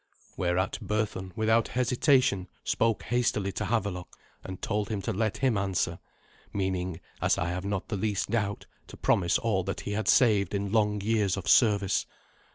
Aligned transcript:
Whereat 0.35 0.79
Berthun, 0.81 1.31
without 1.35 1.67
hesitation, 1.67 2.47
spoke 2.63 3.03
hastily 3.03 3.51
to 3.51 3.65
Havelok, 3.65 4.07
and 4.43 4.59
told 4.59 4.89
him 4.89 4.99
to 5.03 5.13
let 5.13 5.37
him 5.37 5.59
answer, 5.59 5.99
meaning, 6.51 6.99
as 7.21 7.37
I 7.37 7.49
have 7.49 7.65
not 7.65 7.89
the 7.89 7.97
least 7.97 8.31
doubt, 8.31 8.65
to 8.87 8.97
promise 8.97 9.37
all 9.37 9.63
that 9.65 9.81
he 9.81 9.91
had 9.91 10.07
saved 10.07 10.55
in 10.55 10.71
long 10.71 11.01
years 11.01 11.37
of 11.37 11.47
service. 11.47 12.07